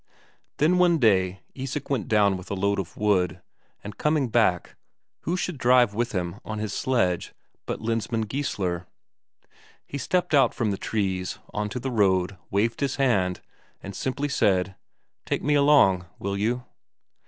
[0.57, 3.39] Then one day Isak went down with a load of wood,
[3.83, 4.75] and coming back,
[5.25, 7.35] who should drive with him on his sledge
[7.67, 8.87] but Lensmand Geissler.
[9.85, 13.41] He stepped out from the trees, on to the road, waved his hand,
[13.83, 14.73] and simply said:
[15.23, 16.65] "Take me along, will you?"